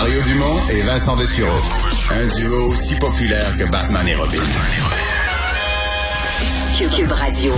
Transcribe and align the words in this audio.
Mario 0.00 0.22
Dumont 0.22 0.66
et 0.70 0.80
Vincent 0.80 1.14
Dessureau. 1.14 1.60
Un 2.10 2.26
duo 2.28 2.68
aussi 2.68 2.94
populaire 2.94 3.54
que 3.58 3.70
Batman 3.70 4.08
et 4.08 4.14
Robin. 4.14 4.38
Cube 6.96 7.12
Radio. 7.12 7.52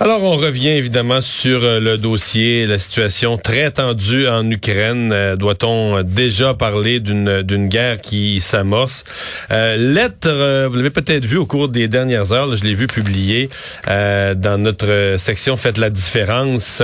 Alors, 0.00 0.24
on 0.24 0.32
revient 0.32 0.70
évidemment 0.70 1.20
sur 1.20 1.62
euh, 1.62 1.78
le 1.78 1.96
dossier, 1.98 2.66
la 2.66 2.80
situation 2.80 3.38
très 3.38 3.70
tendue 3.70 4.26
en 4.26 4.50
Ukraine. 4.50 5.12
Euh, 5.12 5.36
Doit-on 5.36 6.02
déjà 6.02 6.52
parler 6.52 6.98
d'une 6.98 7.68
guerre 7.68 8.00
qui 8.00 8.40
s'amorce? 8.40 9.04
Euh, 9.52 9.76
lettre, 9.76 10.26
euh, 10.26 10.66
vous 10.68 10.78
l'avez 10.78 10.90
peut-être 10.90 11.24
vu 11.24 11.36
au 11.36 11.46
cours 11.46 11.68
des 11.68 11.86
dernières 11.86 12.32
heures, 12.32 12.48
là, 12.48 12.56
je 12.56 12.64
l'ai 12.64 12.74
vu 12.74 12.88
publier 12.88 13.48
dans 13.86 14.60
notre 14.60 15.14
section 15.18 15.56
Faites 15.56 15.78
la 15.78 15.90
différence. 15.90 16.82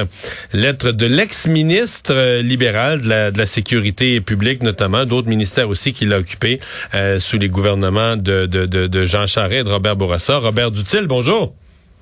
Lettre 0.52 0.92
de 0.92 1.06
l'ex-ministre 1.06 2.40
libéral 2.42 3.00
de 3.00 3.08
la, 3.08 3.30
de 3.32 3.38
la 3.38 3.46
Sécurité 3.46 4.20
publique, 4.20 4.62
notamment, 4.62 5.04
d'autres 5.04 5.28
ministères 5.28 5.68
aussi 5.68 5.92
qu'il 5.92 6.12
a 6.12 6.18
occupé 6.18 6.60
sous 7.18 7.38
les 7.38 7.48
gouvernements 7.48 8.16
de, 8.16 8.46
de, 8.46 8.66
de, 8.66 8.86
de 8.86 9.06
Jean 9.06 9.26
Charest 9.26 9.66
de 9.66 9.70
Robert 9.70 9.96
Bourassa. 9.96 10.38
Robert 10.38 10.70
Dutil, 10.70 11.06
bonjour. 11.06 11.54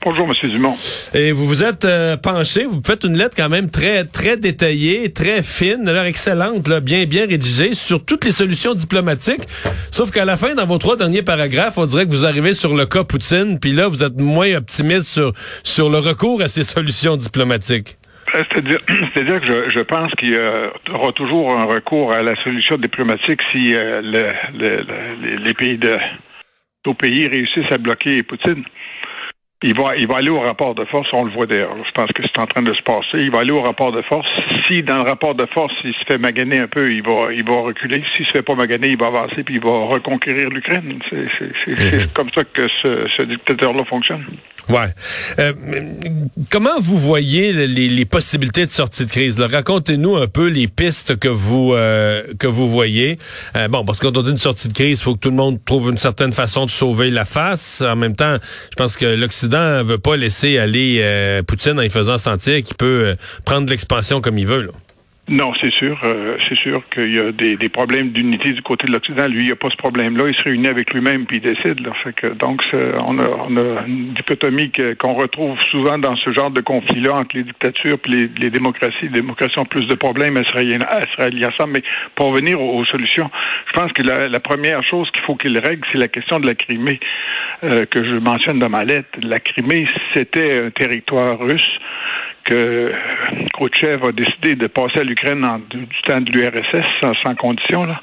Bonjour, 0.05 0.29
M. 0.29 0.51
Dumont. 0.51 0.75
Et 1.13 1.33
vous 1.33 1.45
vous 1.47 1.65
êtes 1.65 1.85
euh, 1.85 2.17
penché, 2.17 2.65
vous 2.65 2.81
faites 2.87 3.03
une 3.03 3.19
lettre 3.19 3.35
quand 3.37 3.49
même 3.49 3.69
très 3.69 4.05
très 4.05 4.37
détaillée, 4.37 5.13
très 5.13 5.43
fine, 5.43 5.89
alors 5.89 6.05
excellente, 6.05 6.69
là, 6.69 6.79
bien 6.79 7.05
bien 7.05 7.27
rédigée 7.27 7.75
sur 7.75 8.05
toutes 8.05 8.25
les 8.25 8.31
solutions 8.31 8.75
diplomatiques. 8.75 9.43
Sauf 9.91 10.13
qu'à 10.13 10.25
la 10.25 10.37
fin, 10.37 10.55
dans 10.55 10.67
vos 10.67 10.79
trois 10.79 10.97
derniers 10.97 11.23
paragraphes, 11.23 11.79
on 11.79 11.87
dirait 11.87 12.07
que 12.07 12.11
vous 12.11 12.27
arrivez 12.27 12.55
sur 12.55 12.77
le 12.77 12.87
cas 12.87 13.03
Poutine, 13.03 13.59
puis 13.61 13.73
là, 13.73 13.89
vous 13.89 14.05
êtes 14.05 14.21
moins 14.21 14.55
optimiste 14.55 15.09
sur 15.09 15.33
sur 15.65 15.91
le 15.91 15.99
recours 15.99 16.43
à 16.43 16.49
ces 16.49 16.63
solutions 16.63 17.17
diplomatiques. 17.17 17.99
Euh, 18.37 18.45
c'est-à-dire, 18.53 18.79
c'est-à-dire 19.15 19.41
que 19.41 19.47
je, 19.47 19.71
je 19.71 19.81
pense 19.81 20.13
qu'il 20.13 20.31
y 20.33 20.95
aura 20.95 21.13
toujours 21.13 21.53
un 21.57 21.65
recours 21.65 22.15
à 22.15 22.23
la 22.23 22.37
solution 22.45 22.79
diplomatique 22.79 23.41
si 23.51 23.75
euh, 23.75 24.01
le, 24.03 24.33
le, 24.57 25.45
les 25.45 25.55
pays 25.55 25.77
de 25.77 25.97
nos 26.87 26.95
pays 26.95 27.27
réussissent 27.27 27.71
à 27.71 27.79
bloquer 27.79 28.23
Poutine. 28.23 28.65
Il 29.65 29.75
va, 29.75 29.97
il 29.97 30.07
va 30.07 30.19
aller 30.19 30.31
au 30.31 30.39
rapport 30.39 30.77
de 30.77 30.85
force, 30.85 31.09
on 31.13 31.25
le 31.25 31.33
voit 31.33 31.47
d'ailleurs. 31.47 31.75
Je 31.85 31.91
pense 31.91 32.13
que 32.13 32.23
c'est 32.23 32.41
en 32.41 32.47
train 32.47 32.63
de 32.63 32.73
se 32.73 32.83
passer. 32.83 33.19
Il 33.19 33.33
va 33.33 33.41
aller 33.41 33.51
au 33.51 33.61
rapport 33.61 33.91
de 33.91 34.03
force. 34.03 34.29
Si 34.69 34.85
dans 34.85 35.03
le 35.03 35.03
rapport 35.03 35.35
de 35.35 35.47
force, 35.53 35.73
il 35.83 35.93
se 35.95 36.05
fait 36.07 36.17
maganer 36.17 36.61
un 36.61 36.69
peu, 36.69 36.93
il 36.93 37.03
va, 37.03 37.33
il 37.33 37.45
va 37.45 37.63
reculer. 37.63 38.05
S'il 38.17 38.25
se 38.27 38.31
fait 38.31 38.43
pas 38.43 38.55
maganer, 38.55 38.91
il 38.91 38.99
va 38.99 39.09
avancer 39.09 39.43
puis 39.43 39.57
il 39.57 39.61
va 39.61 39.87
reconquérir 39.87 40.49
l'Ukraine. 40.51 41.01
C'est 41.11 41.71
mhm. 41.71 42.09
comme 42.15 42.31
ça 42.31 42.45
que 42.45 42.69
ce, 42.83 43.09
ce 43.17 43.23
dictateur-là 43.23 43.85
fonctionne. 43.85 44.25
Ouais. 44.69 44.95
Euh, 45.39 45.53
comment 46.53 46.79
vous 46.79 46.99
voyez 46.99 47.53
les, 47.53 47.89
les, 47.89 48.05
possibilités 48.05 48.67
de 48.67 48.71
sortie 48.71 49.07
de 49.07 49.11
crise? 49.11 49.41
Racontez-nous 49.41 50.17
un 50.17 50.27
peu 50.27 50.49
les 50.49 50.69
pistes 50.69 51.19
que 51.19 51.29
vous 51.29 51.73
euh, 51.73 52.23
que 52.39 52.47
vous 52.47 52.69
voyez. 52.69 53.19
Euh, 53.57 53.67
bon, 53.69 53.85
parce 53.87 53.99
que 53.99 54.07
quand 54.07 54.19
on 54.19 54.23
dit 54.23 54.31
une 54.31 54.37
sortie 54.37 54.69
de 54.69 54.75
crise, 54.75 55.01
il 55.01 55.03
faut 55.03 55.15
que 55.15 55.21
tout 55.21 55.31
le 55.31 55.37
monde 55.37 55.59
trouve 55.65 55.91
une 55.91 55.97
certaine 55.97 56.35
façon 56.35 56.67
de 56.67 56.71
sauver 56.71 57.11
la 57.11 57.25
face. 57.25 57.81
En 57.81 57.97
même 57.97 58.15
temps, 58.15 58.37
je 58.71 58.77
pense 58.77 58.97
que 58.99 59.07
l'Occident 59.07 59.48
veut 59.49 59.99
pas 59.99 60.17
laisser 60.17 60.59
aller 60.59 61.01
euh, 61.03 61.43
Poutine 61.43 61.79
en 61.79 61.83
y 61.83 61.91
faisant 61.91 62.19
sentir 62.19 62.63
qu'il 62.63 62.77
peut 62.77 63.17
prendre 63.45 63.69
l'expansion 63.69 64.21
comme 64.21 64.39
il 64.39 64.47
veut. 64.47 64.71
Non, 65.29 65.53
c'est 65.61 65.73
sûr. 65.73 66.01
Euh, 66.05 66.39
c'est 66.49 66.57
sûr 66.57 66.83
qu'il 66.89 67.15
y 67.15 67.19
a 67.19 67.33
des, 67.33 67.57
des 67.57 67.69
problèmes 67.69 68.11
d'unité 68.11 68.53
du 68.53 68.63
côté 68.63 68.87
de 68.87 68.93
l'Occident. 68.93 69.27
Lui, 69.27 69.41
il 69.41 69.47
n'y 69.47 69.53
a 69.53 69.57
pas 69.57 69.69
ce 69.69 69.77
problème-là. 69.77 70.25
Il 70.27 70.35
se 70.35 70.43
réunit 70.43 70.69
avec 70.69 70.95
lui-même 70.95 71.27
puis 71.27 71.37
il 71.37 71.43
décide. 71.43 71.87
Donc, 72.39 72.63
on 72.73 73.19
a, 73.19 73.29
on 73.49 73.57
a 73.57 73.87
une 73.87 74.15
dichotomie 74.15 74.73
qu'on 74.99 75.13
retrouve 75.13 75.61
souvent 75.71 75.99
dans 75.99 76.17
ce 76.17 76.33
genre 76.33 76.51
de 76.51 76.63
conflit-là 76.63 77.15
entre 77.15 77.37
les 77.37 77.43
dictatures 77.43 77.99
et 78.07 78.09
les, 78.09 78.31
les, 78.39 78.51
démocraties. 78.51 78.97
Les 79.03 79.09
démocraties 79.21 79.59
ont 79.59 79.67
plus 79.67 79.87
de 79.87 79.95
problèmes 79.95 80.39
à 80.39 80.45
se 80.45 80.53
relier 80.53 81.47
ensemble. 81.47 81.73
Mais 81.75 81.83
pour 82.15 82.29
revenir 82.29 82.61
aux, 82.61 82.85
solutions, 82.87 83.31
je 83.67 83.73
pense 83.73 83.93
que 83.93 84.03
la, 84.03 84.29
la 84.29 84.41
première 84.41 84.83
chose 84.83 85.11
qu'il 85.11 85.23
faut 85.23 85.35
qu'il 85.35 85.59
règle, 85.59 85.87
c'est 85.93 85.99
la 85.99 86.09
question 86.09 86.41
de 86.41 86.47
la 86.47 86.55
Crimée 86.55 87.01
euh, 87.65 87.85
que 87.85 88.03
je 88.03 88.15
mentionne 88.15 88.59
dans 88.59 88.71
ma 88.71 88.85
lettre. 88.85 89.09
La 89.23 89.41
Crimée, 89.41 89.87
c'était 90.15 90.65
un 90.67 90.71
territoire 90.71 91.39
russe 91.39 91.79
que 92.49 92.93
Khrouchtchev 93.53 94.09
a 94.09 94.13
décidé 94.13 94.55
de 94.55 94.67
passer 94.69 95.01
à 95.01 95.05
l'Ukraine 95.05 95.47
du 95.71 95.87
temps 96.03 96.21
de 96.21 96.33
l'URSS 96.33 96.87
sans, 97.03 97.35
condition. 97.35 97.85
Là. 97.85 98.01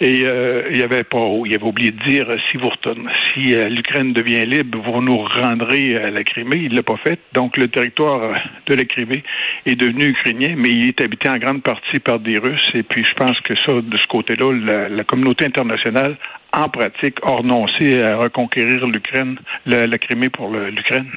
Et 0.00 0.22
euh, 0.24 0.68
il 0.72 0.82
avait 0.82 1.04
pas, 1.04 1.24
il 1.44 1.54
avait 1.54 1.64
oublié 1.64 1.92
de 1.92 2.04
dire 2.04 2.26
si 2.50 2.56
vous 2.56 2.68
retournez, 2.68 3.08
si 3.32 3.54
euh, 3.54 3.68
l'Ukraine 3.68 4.12
devient 4.12 4.44
libre, 4.44 4.78
vous 4.84 5.00
nous 5.00 5.18
rendrez 5.18 5.96
à 5.96 6.10
la 6.10 6.24
Crimée. 6.24 6.62
Il 6.64 6.74
l'a 6.74 6.82
pas 6.82 6.96
fait. 6.96 7.20
Donc 7.32 7.56
le 7.56 7.68
territoire 7.68 8.34
de 8.66 8.74
la 8.74 8.84
Crimée 8.84 9.22
est 9.66 9.76
devenu 9.76 10.06
ukrainien, 10.06 10.54
mais 10.56 10.70
il 10.70 10.88
est 10.88 11.00
habité 11.00 11.28
en 11.28 11.38
grande 11.38 11.62
partie 11.62 12.00
par 12.00 12.18
des 12.18 12.38
Russes. 12.38 12.70
Et 12.74 12.82
puis 12.82 13.04
je 13.04 13.14
pense 13.14 13.38
que 13.40 13.54
ça, 13.64 13.72
de 13.72 13.96
ce 13.96 14.06
côté-là, 14.08 14.88
la, 14.88 15.04
communauté 15.04 15.44
internationale, 15.44 16.16
en 16.52 16.68
pratique, 16.68 17.18
a 17.22 17.36
renoncé 17.36 18.02
à 18.02 18.16
reconquérir 18.16 18.86
l'Ukraine, 18.86 19.38
la, 19.64 19.98
Crimée 19.98 20.28
pour 20.28 20.50
l'Ukraine. 20.50 21.10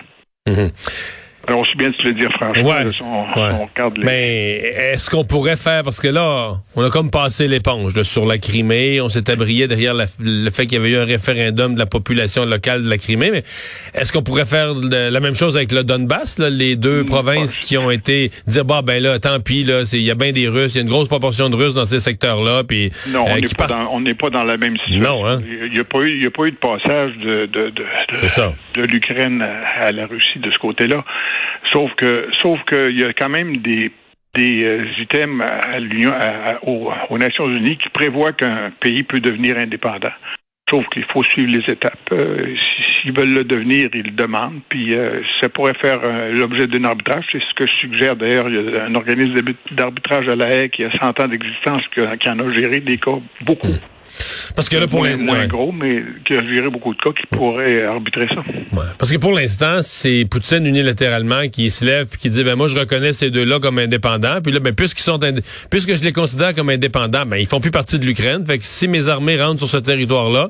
Mm-hmm. 0.48 1.19
Alors, 1.48 1.62
aussi 1.62 1.76
bien 1.78 1.90
de 1.90 1.96
le 2.04 2.14
dire 2.14 2.30
franchement, 2.34 3.26
ouais, 3.36 4.04
Mais 4.04 4.58
est-ce 4.94 5.10
qu'on 5.10 5.24
pourrait 5.24 5.58
faire, 5.58 5.84
parce 5.84 6.00
que 6.00 6.08
là, 6.08 6.56
on 6.76 6.84
a 6.84 6.90
comme 6.90 7.10
passé 7.10 7.48
l'éponge 7.48 8.02
sur 8.04 8.26
la 8.26 8.38
Crimée, 8.38 9.02
on 9.02 9.10
s'est 9.10 9.30
abrié 9.32 9.68
derrière 9.68 9.96
le 10.20 10.50
fait 10.52 10.68
qu'il 10.68 10.78
y 10.78 10.82
avait 10.82 10.92
eu 10.92 10.98
un 10.98 11.06
référendum 11.06 11.74
de 11.74 11.80
la 11.80 11.86
population 11.86 12.46
locale 12.46 12.84
de 12.84 12.90
la 12.90 12.98
Crimée, 12.98 13.32
mais 13.32 13.44
est-ce 13.94 14.12
qu'on 14.12 14.22
pourrait 14.22 14.46
faire 14.46 14.74
la 14.74 15.20
même 15.20 15.34
chose 15.34 15.56
avec 15.56 15.72
le 15.72 15.84
Donbass, 15.84 16.40
là, 16.40 16.50
les 16.50 16.76
deux 16.76 17.04
mm, 17.04 17.06
provinces 17.06 17.60
qui 17.60 17.78
ont 17.78 17.90
été 17.90 18.32
dire 18.46 18.66
bah 18.66 18.82
ben 18.84 19.02
là, 19.02 19.18
tant 19.20 19.40
pis 19.40 19.64
là, 19.64 19.84
il 19.94 20.02
y 20.02 20.12
a 20.12 20.16
bien 20.16 20.32
des 20.32 20.48
Russes, 20.48 20.76
il 20.76 20.78
y 20.78 20.80
a 20.80 20.84
une 20.84 20.90
grosse 20.90 21.08
proportion 21.08 21.50
de 21.50 21.56
Russes 21.56 21.74
dans 21.74 21.86
ces 21.86 22.00
secteurs-là, 22.00 22.64
puis 22.64 22.92
non, 23.10 23.24
on 23.26 23.32
euh, 23.32 23.40
n'est 23.40 23.48
pas, 23.58 23.68
dans, 23.68 23.86
pas 24.16 24.30
dans 24.30 24.44
la 24.44 24.58
même 24.58 24.78
situation. 24.78 25.02
Non, 25.02 25.26
hein? 25.26 25.42
Il 25.48 25.72
n'y 25.72 25.80
a 25.80 25.84
pas 25.84 26.00
eu, 26.00 26.10
il 26.10 26.24
y 26.24 26.28
a 26.28 26.32
pas 26.32 26.44
eu 26.44 26.52
de 26.52 26.58
passage 26.58 27.18
de 27.18 27.46
de 27.46 27.70
de, 27.70 27.84
de, 28.12 28.82
de 28.82 28.82
l'Ukraine 28.84 29.42
à 29.42 29.92
la 29.92 30.06
Russie 30.06 30.40
de 30.40 30.52
ce 30.52 30.60
côté-là. 30.60 31.04
Sauf 31.72 31.94
que, 31.96 32.28
sauf 32.42 32.60
qu'il 32.66 33.00
y 33.00 33.04
a 33.04 33.14
quand 33.14 33.30
même 33.30 33.58
des 33.58 33.92
euh, 34.38 34.86
items 35.00 35.42
à 35.42 35.80
l'Union, 35.80 36.14
aux, 36.64 37.18
Nations 37.18 37.50
Unies 37.50 37.78
qui 37.78 37.90
prévoient 37.90 38.34
qu'un 38.34 38.72
pays 38.80 39.04
peut 39.04 39.20
devenir 39.20 39.58
indépendant. 39.58 40.12
Sauf 40.70 40.86
qu'il 40.90 41.04
faut 41.06 41.24
suivre 41.24 41.52
les 41.52 41.74
étapes. 41.74 42.12
Euh, 42.12 42.56
s'ils 43.02 43.12
veulent 43.12 43.34
le 43.34 43.44
devenir, 43.44 43.90
ils 43.94 44.04
le 44.04 44.12
demandent. 44.12 44.62
Puis 44.70 44.94
euh, 44.94 45.22
ça 45.42 45.50
pourrait 45.50 45.74
faire 45.74 46.00
l'objet 46.32 46.68
d'un 46.68 46.84
arbitrage. 46.86 47.26
C'est 47.32 47.42
ce 47.42 47.54
que 47.56 47.66
je 47.66 47.74
suggère 47.82 48.16
d'ailleurs. 48.16 48.48
Il 48.48 48.56
y 48.56 48.78
a 48.78 48.86
un 48.86 48.96
organisme 48.96 49.36
d'arbitrage 49.72 50.30
à 50.30 50.36
la 50.36 50.48
haie 50.48 50.70
qui 50.70 50.84
a 50.84 50.92
100 50.92 51.20
ans 51.20 51.28
d'existence 51.28 51.82
qui 51.92 52.30
en 52.30 52.40
a 52.40 52.54
géré 52.54 52.80
des 52.80 52.98
cas 52.98 53.18
beaucoup. 53.42 53.68
Parce 54.56 54.70
que 54.70 54.78
là, 54.78 54.88
pour 54.88 55.04
l'instant. 55.04 55.26
Moins 55.26 55.48
gros, 55.48 55.72
mais 55.72 56.04
qui 56.26 56.34
a 56.34 56.44
géré 56.44 56.70
beaucoup 56.70 56.94
de 56.94 57.00
cas 57.00 57.12
qui 57.12 57.26
pourraient 57.28 57.84
arbitrer 57.84 58.28
ça. 58.28 58.44
Parce 58.98 59.12
que 59.12 59.18
pour 59.18 59.34
l'instant, 59.34 59.80
c'est 59.82 60.26
Poutine 60.30 60.66
unilatéralement 60.66 61.48
qui 61.52 61.70
se 61.70 61.86
lève 61.86 62.08
et 62.14 62.18
qui 62.18 62.30
dit 62.30 62.44
ben 62.44 62.56
moi 62.56 62.68
je 62.68 62.78
reconnais 62.78 63.14
ces 63.14 63.30
deux-là 63.30 63.60
comme 63.60 63.80
indépendants. 63.80 64.42
Puis 64.42 64.52
là, 64.52 64.60
ben 64.60 64.74
puisqu'ils 64.74 65.04
sont 65.04 65.20
puisque 65.70 65.96
je 65.96 66.04
les 66.04 66.14
considère 66.14 66.54
comme 66.54 66.70
indépendants, 66.70 67.26
ben 67.26 67.38
ils 67.38 67.48
font 67.48 67.60
plus 67.60 67.72
partie 67.72 68.00
de 68.00 68.06
l'Ukraine. 68.06 68.46
Fait 68.46 68.58
que 68.58 68.66
si 68.66 68.88
mes 68.88 69.08
armées 69.10 69.42
rentrent 69.42 69.60
sur 69.60 69.70
ce 69.70 69.78
territoire-là, 69.78 70.50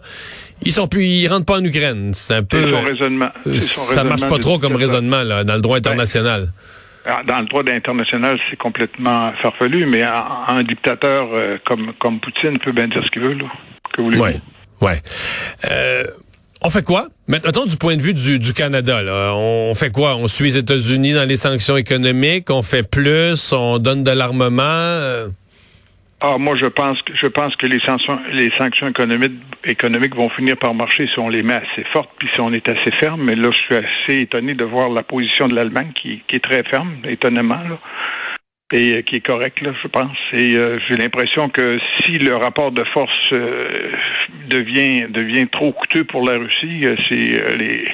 ils 0.63 0.73
sont 0.73 0.87
plus, 0.87 1.05
ils 1.05 1.27
rentrent 1.27 1.45
pas 1.45 1.57
en 1.57 1.63
Ukraine. 1.63 2.11
C'est 2.13 2.35
un 2.35 2.43
peu. 2.43 2.71
Son 2.71 2.81
raisonnement. 2.81 3.29
ça 3.57 4.03
marche 4.03 4.27
pas 4.27 4.39
trop 4.39 4.59
comme 4.59 4.75
raisonnement 4.75 5.23
là, 5.23 5.43
dans 5.43 5.55
le 5.55 5.61
droit 5.61 5.77
international. 5.77 6.49
Ah, 6.49 6.78
dans 7.25 7.39
le 7.39 7.45
droit 7.45 7.63
international, 7.69 8.39
c'est 8.49 8.57
complètement 8.57 9.31
farfelu, 9.41 9.85
mais 9.85 10.03
un, 10.03 10.63
dictateur 10.63 11.29
euh, 11.33 11.57
comme, 11.65 11.93
comme 11.99 12.19
Poutine 12.19 12.57
peut 12.59 12.71
bien 12.71 12.87
dire 12.87 13.03
ce 13.03 13.09
qu'il 13.09 13.21
veut, 13.21 13.33
là. 13.33 13.47
Que 13.93 14.01
vous 14.01 14.11
ouais, 14.11 14.35
ouais. 14.81 15.01
Euh, 15.69 16.03
on 16.63 16.69
fait 16.69 16.83
quoi? 16.83 17.07
Mettons 17.27 17.65
du 17.65 17.77
point 17.77 17.95
de 17.95 18.01
vue 18.01 18.13
du, 18.13 18.37
du 18.37 18.53
Canada, 18.53 19.01
là. 19.01 19.33
On 19.33 19.73
fait 19.75 19.91
quoi? 19.91 20.15
On 20.17 20.27
suit 20.27 20.45
les 20.45 20.57
États-Unis 20.57 21.13
dans 21.13 21.27
les 21.27 21.37
sanctions 21.37 21.77
économiques, 21.77 22.49
on 22.49 22.61
fait 22.61 22.83
plus, 22.83 23.53
on 23.53 23.79
donne 23.79 24.03
de 24.03 24.11
l'armement. 24.11 24.63
Euh? 24.63 25.29
Ah, 26.21 26.37
moi, 26.37 26.57
je 26.57 26.65
pense 26.65 27.01
que 27.03 27.15
je 27.15 27.27
pense 27.27 27.55
que 27.55 27.65
les 27.65 27.79
sanctions, 27.79 28.19
les 28.33 28.51
sanctions 28.57 28.89
économiques, 28.89 29.39
économiques 29.63 30.15
vont 30.15 30.29
finir 30.29 30.57
par 30.57 30.73
marcher 30.73 31.07
si 31.07 31.17
on 31.17 31.29
les 31.29 31.43
met 31.43 31.53
assez 31.53 31.85
fortes, 31.93 32.09
puis 32.19 32.27
si 32.33 32.41
on 32.41 32.51
est 32.51 32.67
assez 32.67 32.91
ferme. 32.99 33.23
Mais 33.23 33.35
là, 33.35 33.49
je 33.51 33.57
suis 33.57 33.75
assez 33.75 34.21
étonné 34.21 34.53
de 34.53 34.65
voir 34.65 34.89
la 34.89 35.03
position 35.03 35.47
de 35.47 35.55
l'Allemagne 35.55 35.91
qui, 35.95 36.21
qui 36.27 36.35
est 36.35 36.43
très 36.43 36.63
ferme, 36.63 36.97
étonnamment. 37.05 37.63
Là 37.69 37.79
et 38.71 38.93
euh, 38.93 39.01
qui 39.01 39.15
est 39.15 39.25
correct, 39.25 39.61
là, 39.61 39.71
je 39.81 39.87
pense. 39.87 40.15
Et 40.33 40.55
euh, 40.55 40.77
j'ai 40.87 40.95
l'impression 40.95 41.49
que 41.49 41.79
si 42.01 42.19
le 42.19 42.35
rapport 42.35 42.71
de 42.71 42.83
force 42.93 43.11
euh, 43.31 43.91
devient 44.47 45.07
devient 45.09 45.47
trop 45.47 45.71
coûteux 45.71 46.03
pour 46.03 46.27
la 46.29 46.37
Russie, 46.37 46.85
c'est 47.09 47.57
les 47.57 47.87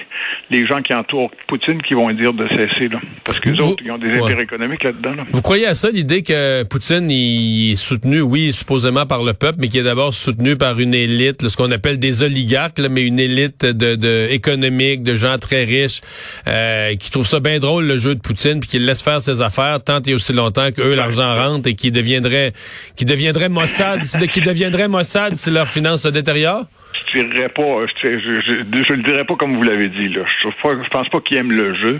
les 0.51 0.67
gens 0.67 0.81
qui 0.81 0.93
entourent 0.93 1.31
Poutine 1.47 1.81
qui 1.81 1.93
vont 1.93 2.11
dire 2.11 2.33
de 2.33 2.47
cesser, 2.49 2.89
là, 2.89 2.99
parce 3.23 3.39
que 3.39 3.49
les 3.49 3.59
autres 3.61 3.83
ils 3.83 3.91
ont 3.91 3.97
des 3.97 4.13
intérêts 4.13 4.43
économiques 4.43 4.83
là-dedans. 4.83 5.15
Là. 5.15 5.23
Vous 5.31 5.41
croyez 5.41 5.65
à 5.65 5.75
ça 5.75 5.89
l'idée 5.89 6.23
que 6.23 6.63
Poutine 6.63 7.09
il 7.09 7.71
est 7.71 7.75
soutenu, 7.75 8.21
oui, 8.21 8.51
supposément 8.51 9.05
par 9.05 9.23
le 9.23 9.33
peuple, 9.33 9.59
mais 9.61 9.69
qui 9.69 9.79
est 9.79 9.83
d'abord 9.83 10.13
soutenu 10.13 10.57
par 10.57 10.79
une 10.79 10.93
élite, 10.93 11.47
ce 11.47 11.55
qu'on 11.55 11.71
appelle 11.71 11.99
des 11.99 12.23
oligarques, 12.23 12.79
là, 12.79 12.89
mais 12.89 13.03
une 13.03 13.19
élite 13.19 13.65
de, 13.65 13.95
de 13.95 14.27
économique, 14.31 15.03
de 15.03 15.15
gens 15.15 15.37
très 15.37 15.63
riches, 15.63 16.01
qui 16.99 17.11
trouvent 17.11 17.27
ça 17.27 17.39
bien 17.39 17.59
drôle 17.59 17.85
le 17.85 17.97
jeu 17.97 18.15
de 18.15 18.19
Poutine, 18.19 18.59
puis 18.59 18.69
qui 18.69 18.79
laisse 18.79 19.01
faire 19.01 19.21
ses 19.21 19.41
affaires 19.41 19.83
tant 19.83 20.01
et 20.01 20.13
aussi 20.13 20.33
longtemps 20.33 20.64
que 20.71 20.81
eux 20.81 20.95
l'argent 20.95 21.35
rentre 21.35 21.69
et 21.69 21.75
qui 21.75 21.91
deviendrait 21.91 22.53
qui 22.95 23.05
deviendrait 23.05 23.49
Mossad, 23.49 24.01
qui 24.29 24.41
deviendrait 24.41 24.87
Mossad 24.87 25.35
si 25.35 25.51
leurs 25.51 25.67
finances 25.67 26.03
se 26.03 26.09
détériorent? 26.09 26.65
Je 27.13 27.19
dirais 27.21 27.49
pas, 27.49 27.85
je, 28.01 28.19
je, 28.19 28.93
le 28.93 29.03
dirais 29.03 29.25
pas 29.25 29.35
comme 29.35 29.55
vous 29.55 29.63
l'avez 29.63 29.89
dit. 29.89 30.09
Là. 30.09 30.23
Je, 30.41 30.49
je 30.49 30.89
pense 30.89 31.09
pas 31.09 31.19
qu'ils 31.21 31.37
aiment 31.37 31.51
le 31.51 31.75
jeu. 31.75 31.99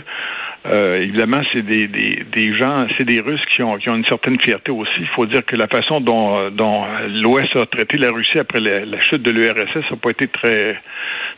Euh, 0.71 1.01
évidemment, 1.01 1.41
c'est 1.53 1.62
des, 1.62 1.88
des, 1.88 2.23
des, 2.31 2.56
gens, 2.56 2.88
c'est 2.97 3.06
des 3.06 3.19
Russes 3.19 3.44
qui 3.53 3.62
ont, 3.62 3.77
qui 3.77 3.89
ont 3.89 3.95
une 3.95 4.06
certaine 4.06 4.39
fierté 4.39 4.71
aussi. 4.71 5.00
Il 5.00 5.07
faut 5.07 5.25
dire 5.25 5.45
que 5.45 5.56
la 5.56 5.67
façon 5.67 6.01
dont, 6.01 6.50
dont 6.50 6.85
l'Ouest 7.07 7.56
a 7.56 7.65
traité 7.65 7.97
la 7.97 8.12
Russie 8.12 8.39
après 8.39 8.59
la, 8.59 9.01
chute 9.01 9.21
de 9.21 9.31
l'URSS 9.31 9.91
n'a 9.91 9.97
pas 9.97 10.09
été 10.09 10.27
très 10.27 10.81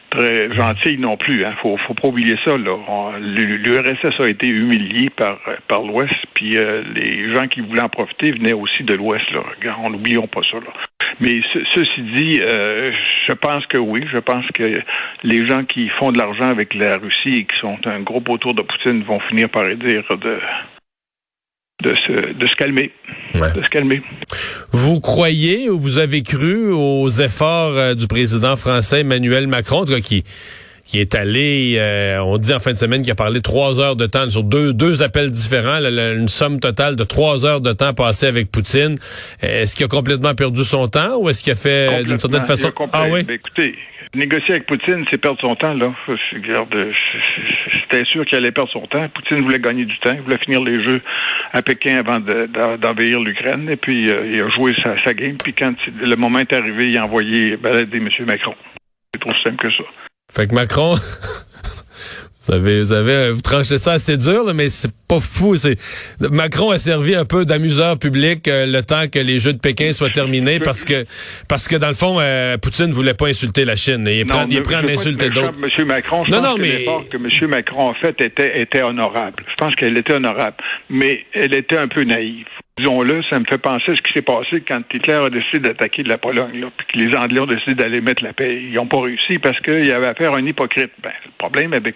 très 0.09 0.53
gentille 0.53 0.97
non 0.97 1.17
plus. 1.17 1.43
Hein. 1.43 1.53
Faut, 1.61 1.75
faut 1.77 1.93
pas 1.93 2.07
oublier 2.07 2.35
ça. 2.45 2.55
L'URSS 2.57 4.19
a 4.19 4.27
été 4.27 4.47
humilié 4.47 5.09
par 5.09 5.39
par 5.67 5.81
l'Ouest, 5.81 6.15
puis 6.33 6.57
euh, 6.57 6.83
les 6.95 7.33
gens 7.35 7.47
qui 7.47 7.61
voulaient 7.61 7.81
en 7.81 7.89
profiter 7.89 8.31
venaient 8.31 8.53
aussi 8.53 8.83
de 8.83 8.93
l'Ouest. 8.93 9.29
Là. 9.31 9.41
On 9.83 9.89
n'oublions 9.89 10.27
pas 10.27 10.41
ça. 10.49 10.57
Là. 10.57 10.71
Mais 11.19 11.41
ceci 11.73 12.01
dit, 12.15 12.39
euh, 12.41 12.91
je 13.27 13.33
pense 13.33 13.65
que 13.67 13.77
oui. 13.77 14.03
Je 14.11 14.19
pense 14.19 14.45
que 14.53 14.73
les 15.23 15.47
gens 15.47 15.63
qui 15.63 15.89
font 15.99 16.11
de 16.11 16.17
l'argent 16.17 16.49
avec 16.49 16.73
la 16.73 16.97
Russie 16.97 17.39
et 17.39 17.45
qui 17.45 17.57
sont 17.59 17.77
un 17.85 18.01
gros 18.01 18.23
autour 18.29 18.53
de 18.53 18.61
Poutine 18.61 19.03
vont 19.03 19.19
finir 19.21 19.49
par 19.49 19.63
dire 19.75 20.03
de 20.21 20.39
de 21.83 21.93
se, 21.93 22.33
de 22.33 22.47
se 22.47 22.55
calmer. 22.55 22.91
De 23.35 23.63
se 23.63 23.69
calmer. 23.69 24.01
Vous 24.71 24.99
croyez 24.99 25.69
ou 25.69 25.79
vous 25.79 25.99
avez 25.99 26.23
cru 26.23 26.71
aux 26.71 27.09
efforts 27.09 27.77
euh, 27.77 27.93
du 27.93 28.07
président 28.07 28.55
français 28.55 29.01
Emmanuel 29.01 29.47
Macron, 29.47 29.85
qui 29.85 30.23
qui 30.87 30.99
est 30.99 31.15
allé, 31.15 31.75
euh, 31.77 32.19
on 32.19 32.37
dit 32.37 32.53
en 32.53 32.59
fin 32.59 32.71
de 32.71 32.77
semaine 32.77 33.01
qu'il 33.01 33.11
a 33.11 33.15
parlé 33.15 33.41
trois 33.41 33.79
heures 33.79 33.97
de 33.97 34.05
temps 34.05 34.29
sur 34.29 34.43
deux, 34.43 34.73
deux 34.73 35.03
appels 35.03 35.29
différents, 35.29 35.79
une 35.79 36.29
somme 36.29 36.59
totale 36.59 36.95
de 36.95 37.03
trois 37.03 37.45
heures 37.45 37.61
de 37.61 37.73
temps 37.73 37.93
passé 37.93 38.25
avec 38.25 38.49
Poutine. 38.49 38.97
Est-ce 39.41 39.75
qu'il 39.75 39.85
a 39.85 39.89
complètement 39.89 40.33
perdu 40.33 40.63
son 40.63 40.87
temps 40.87 41.17
ou 41.19 41.29
est-ce 41.29 41.43
qu'il 41.43 41.51
a 41.51 41.57
fait 41.57 42.05
d'une 42.05 42.19
certaine 42.19 42.45
façon... 42.45 42.71
Ah 42.93 43.07
oui? 43.11 43.23
Ben, 43.27 43.33
écoutez, 43.33 43.75
négocier 44.15 44.51
avec 44.51 44.65
Poutine, 44.65 45.05
c'est 45.11 45.17
perdre 45.17 45.39
son 45.41 45.55
temps, 45.55 45.73
là. 45.73 45.93
C'était 47.83 48.05
sûr 48.05 48.25
qu'il 48.25 48.37
allait 48.37 48.51
perdre 48.51 48.71
son 48.71 48.87
temps. 48.87 49.07
Poutine 49.09 49.41
voulait 49.41 49.59
gagner 49.59 49.83
du 49.83 49.97
temps, 49.99 50.13
il 50.13 50.21
voulait 50.21 50.37
finir 50.37 50.61
les 50.63 50.81
jeux 50.83 51.01
à 51.51 51.61
Pékin 51.61 51.97
avant 51.97 52.19
d'envahir 52.19 53.19
l'Ukraine, 53.19 53.69
et 53.69 53.75
puis 53.75 54.09
euh, 54.09 54.25
il 54.25 54.41
a 54.41 54.49
joué 54.49 54.73
sa, 54.81 55.01
sa, 55.03 55.13
game, 55.13 55.37
puis 55.37 55.53
quand 55.53 55.73
le 55.99 56.15
moment 56.15 56.39
est 56.39 56.53
arrivé, 56.53 56.87
il 56.87 56.97
a 56.97 57.03
envoyé 57.03 57.57
balader 57.57 57.97
M. 57.97 58.09
Macron. 58.25 58.55
C'est 59.13 59.19
trop 59.19 59.33
simple 59.43 59.57
que 59.57 59.71
ça. 59.71 59.83
Fait 60.31 60.47
que 60.47 60.53
Macron, 60.53 60.93
vous 62.41 62.53
avez, 62.53 62.81
vous 62.81 62.91
avez 62.91 63.31
vous 63.31 63.41
tranchez 63.41 63.77
ça 63.77 63.93
assez 63.93 64.17
dur, 64.17 64.53
mais 64.53 64.69
c'est 64.69 64.91
pas 65.07 65.19
fou. 65.19 65.55
C'est 65.55 65.77
Macron 66.19 66.71
a 66.71 66.77
servi 66.77 67.15
un 67.15 67.25
peu 67.25 67.45
d'amuseur 67.45 67.97
public 67.97 68.47
euh, 68.47 68.65
le 68.65 68.83
temps 68.83 69.07
que 69.07 69.19
les 69.19 69.39
Jeux 69.39 69.53
de 69.53 69.59
Pékin 69.59 69.93
soient 69.93 70.09
terminés 70.09 70.59
parce 70.59 70.83
que 70.83 71.05
parce 71.47 71.67
que 71.67 71.75
dans 71.75 71.87
le 71.87 71.93
fond, 71.93 72.17
euh, 72.19 72.57
Poutine 72.57 72.91
voulait 72.91 73.13
pas 73.13 73.27
insulter 73.27 73.65
la 73.65 73.75
Chine. 73.75 74.07
il 74.07 74.25
prend, 74.25 74.45
il 74.49 74.61
prend 74.61 74.77
insulter 74.77 75.29
d'autres. 75.29 75.53
Monsieur 75.59 75.85
Macron, 75.85 76.23
je 76.25 76.31
non, 76.31 76.41
pense 76.41 76.49
non, 76.49 76.55
que 76.55 76.61
mais... 76.61 76.85
que 77.09 77.43
M. 77.43 77.49
Macron 77.49 77.91
a 77.91 77.93
fait 77.95 78.21
était 78.21 78.61
était 78.61 78.81
honorable. 78.81 79.43
Je 79.49 79.55
pense 79.55 79.75
qu'elle 79.75 79.97
était 79.97 80.13
honorable, 80.13 80.57
mais 80.89 81.25
elle 81.33 81.53
était 81.53 81.77
un 81.77 81.87
peu 81.87 82.03
naïve 82.03 82.45
disons-le, 82.77 83.23
ça 83.29 83.39
me 83.39 83.45
fait 83.45 83.57
penser 83.57 83.91
à 83.91 83.95
ce 83.95 84.01
qui 84.01 84.13
s'est 84.13 84.21
passé 84.21 84.61
quand 84.67 84.81
Hitler 84.93 85.13
a 85.13 85.29
décidé 85.29 85.59
d'attaquer 85.59 86.03
la 86.03 86.17
Pologne, 86.17 86.61
là, 86.61 86.67
puis 86.75 86.87
que 86.87 86.99
les 86.99 87.15
Anglais 87.15 87.39
ont 87.39 87.47
décidé 87.47 87.75
d'aller 87.75 88.01
mettre 88.01 88.23
la 88.23 88.33
paix. 88.33 88.61
Ils 88.61 88.73
n'ont 88.73 88.85
pas 88.85 89.01
réussi 89.01 89.39
parce 89.39 89.59
qu'il 89.59 89.85
y 89.85 89.91
avait 89.91 90.07
affaire 90.07 90.33
à 90.33 90.37
un 90.37 90.45
hypocrite. 90.45 90.91
Ben, 91.01 91.11
le 91.25 91.31
problème 91.37 91.73
avec 91.73 91.95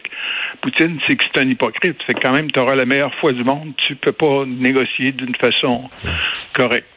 Poutine, 0.61 0.99
c'est 1.07 1.15
que 1.15 1.23
c'est 1.31 1.41
un 1.41 1.49
hypocrite. 1.49 1.97
Fait 2.05 2.13
que 2.13 2.19
quand 2.19 2.31
même, 2.31 2.51
tu 2.51 2.59
auras 2.59 2.75
la 2.75 2.85
meilleure 2.85 3.13
foi 3.15 3.33
du 3.33 3.43
monde. 3.43 3.73
Tu 3.87 3.95
peux 3.95 4.11
pas 4.11 4.45
négocier 4.45 5.11
d'une 5.11 5.35
façon 5.35 5.89
correcte. 6.53 6.87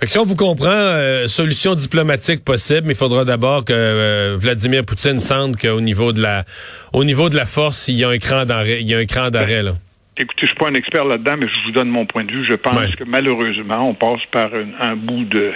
Fait 0.00 0.06
que 0.06 0.12
si 0.12 0.18
on 0.18 0.24
vous 0.24 0.36
comprend, 0.36 0.68
euh, 0.68 1.26
solution 1.26 1.74
diplomatique 1.74 2.44
possible, 2.44 2.82
mais 2.86 2.92
il 2.92 2.96
faudra 2.96 3.24
d'abord 3.24 3.64
que 3.64 3.72
euh, 3.74 4.36
Vladimir 4.38 4.84
Poutine 4.84 5.18
sente 5.18 5.56
qu'au 5.56 5.80
niveau 5.80 6.12
de 6.12 6.22
la 6.22 6.44
au 6.92 7.04
niveau 7.04 7.28
de 7.28 7.36
la 7.36 7.46
force, 7.46 7.88
il 7.88 7.96
y 7.96 8.04
a 8.04 8.08
un 8.08 8.18
cran 8.18 8.44
d'arrêt. 8.44 8.80
Il 8.80 8.88
y 8.88 8.94
a 8.94 8.98
un 8.98 9.06
cran 9.06 9.30
d'arrêt 9.30 9.62
là. 9.62 9.72
Écoutez, 10.20 10.42
je 10.42 10.46
suis 10.46 10.56
pas 10.56 10.68
un 10.68 10.74
expert 10.74 11.04
là-dedans, 11.04 11.36
mais 11.38 11.46
je 11.46 11.64
vous 11.64 11.70
donne 11.70 11.88
mon 11.88 12.04
point 12.04 12.24
de 12.24 12.32
vue. 12.32 12.44
Je 12.44 12.56
pense 12.56 12.96
que 12.96 13.04
malheureusement, 13.04 13.88
on 13.88 13.94
passe 13.94 14.24
par 14.32 14.50
un, 14.80 14.96
bout 14.96 15.24
de, 15.24 15.52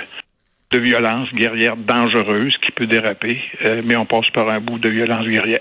de 0.70 0.78
violence 0.78 1.28
guerrière 1.34 1.76
dangereuse 1.76 2.54
qui 2.64 2.70
peut 2.70 2.86
déraper, 2.86 3.38
euh, 3.64 3.82
mais 3.84 3.96
on 3.96 4.06
passe 4.06 4.30
par 4.32 4.48
un 4.48 4.60
bout 4.60 4.78
de 4.78 4.88
violence 4.88 5.26
guerrière. 5.26 5.60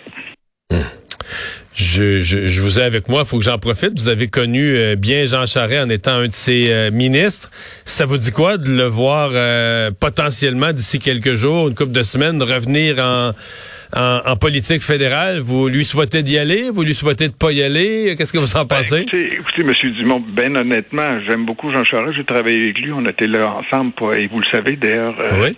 Je, 1.73 2.21
je, 2.21 2.61
vous 2.61 2.79
ai 2.79 2.83
avec 2.83 3.09
moi, 3.09 3.23
il 3.25 3.27
faut 3.27 3.39
que 3.39 3.43
j'en 3.43 3.57
profite. 3.57 3.97
Vous 3.97 4.09
avez 4.09 4.27
connu 4.27 4.75
euh, 4.75 4.95
bien 4.95 5.25
Jean 5.25 5.47
Charest 5.47 5.83
en 5.83 5.89
étant 5.89 6.17
un 6.17 6.27
de 6.27 6.33
ses 6.33 6.71
euh, 6.71 6.91
ministres. 6.91 7.49
Ça 7.85 8.05
vous 8.05 8.19
dit 8.19 8.31
quoi 8.31 8.57
de 8.57 8.69
le 8.69 8.83
voir 8.83 9.31
potentiellement 9.95 10.73
d'ici 10.73 10.99
quelques 10.99 11.33
jours, 11.33 11.69
une 11.69 11.75
couple 11.75 11.93
de 11.93 12.03
semaines, 12.03 12.43
revenir 12.43 12.99
en 12.99 13.31
en, 13.95 14.35
politique 14.35 14.81
fédérale. 14.81 15.39
Vous 15.39 15.67
lui 15.67 15.85
souhaitez 15.85 16.23
d'y 16.23 16.37
aller? 16.37 16.69
Vous 16.69 16.83
lui 16.83 16.93
souhaitez 16.93 17.27
de 17.27 17.33
pas 17.33 17.51
y 17.51 17.61
aller? 17.61 18.15
Qu'est-ce 18.17 18.33
que 18.33 18.37
vous 18.37 18.55
en 18.55 18.65
ben, 18.65 18.77
pensez? 18.77 19.01
écoutez, 19.01 19.33
écoutez, 19.33 19.61
M. 19.61 19.91
Dumont, 19.93 20.23
ben 20.29 20.55
honnêtement, 20.57 21.19
j'aime 21.27 21.45
beaucoup 21.45 21.71
Jean 21.71 21.83
Charest. 21.83 22.17
J'ai 22.17 22.23
travaillé 22.23 22.61
avec 22.61 22.77
lui. 22.79 22.91
On 22.91 23.05
était 23.05 23.27
là 23.27 23.55
ensemble, 23.57 23.93
et 24.17 24.27
vous 24.27 24.39
le 24.39 24.47
savez 24.51 24.75
d'ailleurs, 24.75 25.15
euh, 25.19 25.51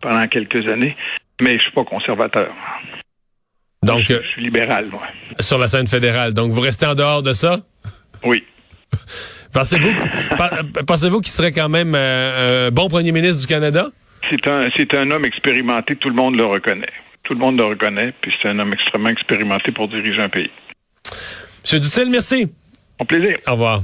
pendant 0.00 0.26
quelques 0.28 0.66
années. 0.68 0.96
Mais 1.40 1.56
je 1.56 1.62
suis 1.62 1.72
pas 1.72 1.84
conservateur. 1.84 2.52
Donc, 3.82 4.04
je, 4.08 4.22
suis 4.28 4.42
libéral, 4.42 4.86
moi. 4.90 5.02
Sur 5.40 5.58
la 5.58 5.66
scène 5.66 5.86
fédérale. 5.86 6.34
Donc, 6.34 6.52
vous 6.52 6.60
restez 6.60 6.86
en 6.86 6.94
dehors 6.94 7.22
de 7.22 7.32
ça? 7.32 7.58
Oui. 8.24 8.44
Pensez-vous 9.52 9.90
pensez-vous 10.86 11.20
qu'il 11.20 11.32
serait 11.32 11.50
quand 11.50 11.68
même 11.68 11.94
euh, 11.96 12.68
un 12.68 12.70
bon 12.70 12.88
premier 12.88 13.10
ministre 13.10 13.40
du 13.40 13.48
Canada? 13.48 13.88
C'est 14.28 14.46
un, 14.46 14.68
c'est 14.76 14.94
un 14.94 15.10
homme 15.10 15.24
expérimenté, 15.24 15.96
tout 15.96 16.08
le 16.08 16.14
monde 16.14 16.36
le 16.36 16.44
reconnaît. 16.44 16.86
Tout 17.24 17.34
le 17.34 17.40
monde 17.40 17.58
le 17.58 17.66
reconnaît, 17.66 18.12
puis 18.20 18.32
c'est 18.40 18.48
un 18.48 18.58
homme 18.58 18.72
extrêmement 18.72 19.10
expérimenté 19.10 19.72
pour 19.72 19.88
diriger 19.88 20.20
un 20.20 20.28
pays. 20.28 20.50
Monsieur 21.62 21.80
Dutil, 21.80 22.10
merci. 22.10 22.52
Au 22.98 23.04
plaisir. 23.04 23.38
Au 23.46 23.52
revoir. 23.52 23.78